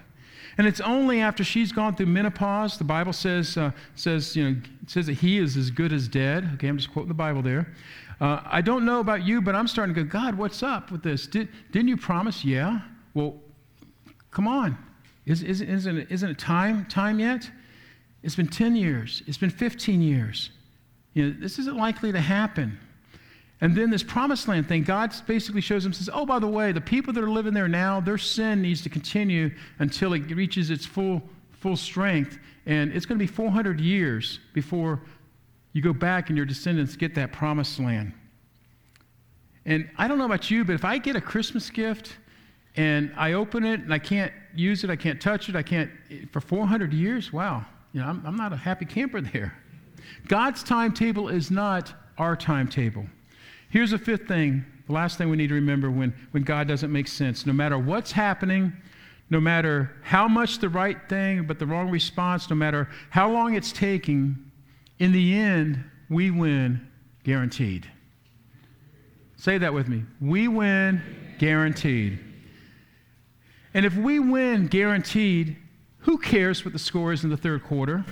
[0.58, 4.62] And it's only after she's gone through menopause, the Bible says, uh, says, you know,
[4.88, 6.50] says that he is as good as dead.
[6.56, 7.74] Okay, I'm just quoting the Bible there.
[8.22, 11.02] Uh, I don't know about you, but I'm starting to go, God, what's up with
[11.02, 11.26] this?
[11.28, 12.46] Did, didn't you promise?
[12.46, 12.82] Yeah.
[13.14, 13.36] Well,
[14.32, 14.78] come on.
[15.26, 17.50] Is, is, isn't, it, isn't it time, time yet?
[18.22, 19.24] It's been 10 years.
[19.28, 20.52] It's been 15 years.
[21.14, 22.78] You know, this isn't likely to happen.
[23.64, 26.74] And then this promised land thing, God basically shows him, says, oh, by the way,
[26.74, 30.70] the people that are living there now, their sin needs to continue until it reaches
[30.70, 32.38] its full, full strength.
[32.66, 35.02] And it's going to be 400 years before
[35.72, 38.12] you go back and your descendants get that promised land.
[39.66, 42.18] And I don't know about you, but if I get a Christmas gift
[42.76, 45.90] and I open it and I can't use it, I can't touch it, I can't,
[46.34, 49.58] for 400 years, wow, you know, I'm, I'm not a happy camper there.
[50.28, 53.06] God's timetable is not our timetable.
[53.74, 56.92] Here's the fifth thing, the last thing we need to remember when, when God doesn't
[56.92, 57.48] make sense.
[57.48, 58.72] No matter what's happening,
[59.32, 63.56] no matter how much the right thing but the wrong response, no matter how long
[63.56, 64.52] it's taking,
[65.00, 66.88] in the end, we win
[67.24, 67.90] guaranteed.
[69.38, 70.04] Say that with me.
[70.22, 71.02] We win
[71.40, 72.20] guaranteed.
[73.74, 75.58] And if we win guaranteed,
[75.98, 78.06] who cares what the score is in the third quarter?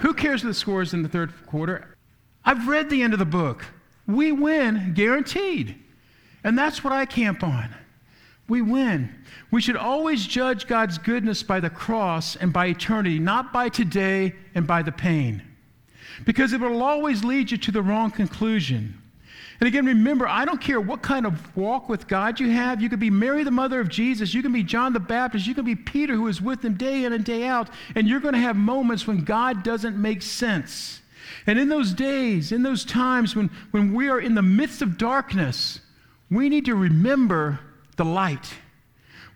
[0.00, 1.94] Who cares what the score is in the third quarter?
[2.42, 3.66] I've read the end of the book
[4.06, 5.76] we win guaranteed.
[6.42, 7.74] And that's what I camp on.
[8.48, 9.14] We win.
[9.50, 14.34] We should always judge God's goodness by the cross and by eternity, not by today
[14.54, 15.42] and by the pain.
[16.26, 19.00] Because it will always lead you to the wrong conclusion.
[19.60, 22.82] And again, remember, I don't care what kind of walk with God you have.
[22.82, 24.34] You could be Mary, the mother of Jesus.
[24.34, 25.46] You can be John the Baptist.
[25.46, 27.70] You can be Peter, who is with him day in and day out.
[27.94, 31.00] And you're going to have moments when God doesn't make sense.
[31.46, 34.96] And in those days, in those times when, when we are in the midst of
[34.96, 35.80] darkness,
[36.30, 37.60] we need to remember
[37.96, 38.54] the light.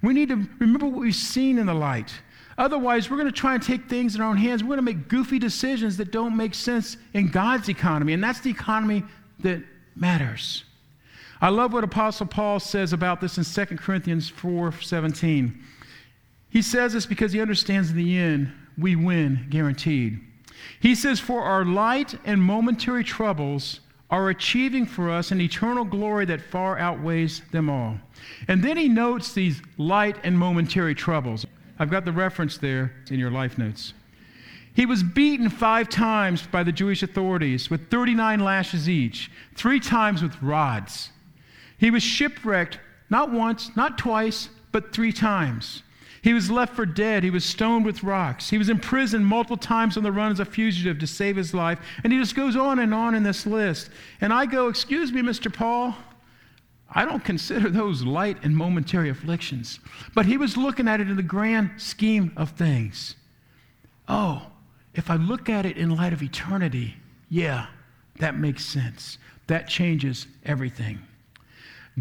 [0.03, 2.13] We need to remember what we've seen in the light.
[2.57, 4.63] Otherwise, we're going to try and take things in our own hands.
[4.63, 8.41] We're going to make goofy decisions that don't make sense in God's economy, and that's
[8.41, 9.05] the economy
[9.41, 9.63] that
[9.95, 10.65] matters.
[11.41, 15.63] I love what Apostle Paul says about this in 2 Corinthians 4 17.
[16.51, 20.21] He says this because he understands in the end we win guaranteed.
[20.81, 23.81] He says, For our light and momentary troubles
[24.11, 27.99] are achieving for us an eternal glory that far outweighs them all.
[28.47, 31.45] And then he notes these light and momentary troubles.
[31.79, 33.93] I've got the reference there in your life notes.
[34.75, 40.23] He was beaten five times by the Jewish authorities with 39 lashes each, three times
[40.23, 41.11] with rods.
[41.79, 42.79] He was shipwrecked
[43.11, 45.83] not once, not twice, but three times.
[46.23, 47.23] He was left for dead.
[47.23, 48.51] He was stoned with rocks.
[48.51, 51.79] He was imprisoned multiple times on the run as a fugitive to save his life.
[52.03, 53.91] And he just goes on and on in this list.
[54.21, 55.53] And I go, Excuse me, Mr.
[55.53, 55.95] Paul.
[56.91, 59.79] I don't consider those light and momentary afflictions.
[60.15, 63.15] But he was looking at it in the grand scheme of things.
[64.09, 64.47] Oh,
[64.95, 66.97] if I look at it in light of eternity,
[67.29, 67.67] yeah,
[68.19, 69.19] that makes sense.
[69.47, 70.99] That changes everything.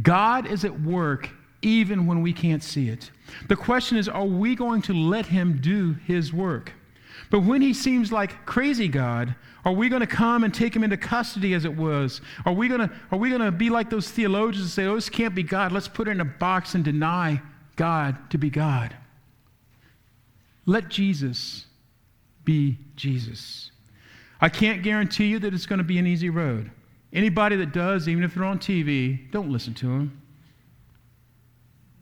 [0.02, 1.30] God is at work
[1.62, 3.12] even when we can't see it.
[3.48, 6.74] The question is are we going to let Him do His work?
[7.30, 9.36] But when He seems like crazy God,
[9.66, 12.22] are we going to come and take Him into custody as it was?
[12.46, 14.96] Are we going to, are we going to be like those theologians and say, oh,
[14.96, 15.72] this can't be God?
[15.72, 17.42] Let's put it in a box and deny
[17.76, 18.96] God to be God.
[20.66, 21.66] Let Jesus
[22.44, 23.72] be Jesus.
[24.40, 26.72] I can't guarantee you that it's going to be an easy road.
[27.12, 30.22] Anybody that does, even if they're on TV, don't listen to them.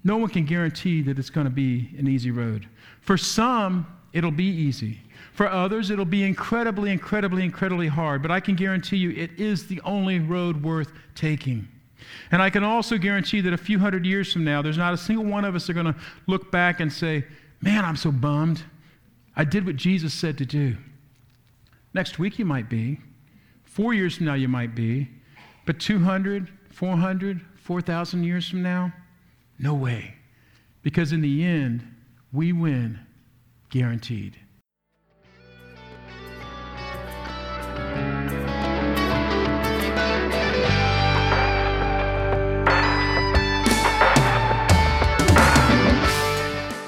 [0.06, 2.70] No one can guarantee that it's going to be an easy road.
[3.02, 5.00] For some, it'll be easy.
[5.34, 8.22] For others, it'll be incredibly, incredibly, incredibly hard.
[8.22, 11.68] But I can guarantee you it is the only road worth taking.
[12.32, 14.98] And I can also guarantee that a few hundred years from now, there's not a
[14.98, 15.96] single one of us are going to
[16.28, 17.26] look back and say,
[17.62, 18.64] Man, I'm so bummed.
[19.36, 20.78] I did what Jesus said to do.
[21.96, 23.00] Next week, you might be.
[23.64, 25.10] Four years from now, you might be.
[25.66, 28.94] But 200, 400, 4,000 years from now,
[29.58, 30.16] no way.
[30.82, 31.88] Because in the end,
[32.32, 33.00] we win,
[33.70, 34.38] guaranteed.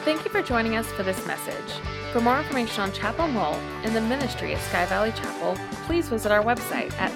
[0.03, 1.53] Thank you for joining us for this message.
[2.11, 6.31] For more information on Chapel Mole and the ministry of Sky Valley Chapel, please visit
[6.31, 7.11] our website at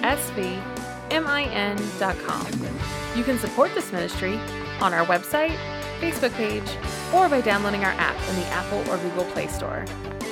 [1.08, 1.16] svmin.com.
[3.16, 4.38] You can support this ministry
[4.82, 5.56] on our website,
[6.00, 6.68] Facebook page,
[7.14, 9.84] or by downloading our app in the Apple or Google Play Store.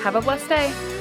[0.02, 0.99] Have a blessed day.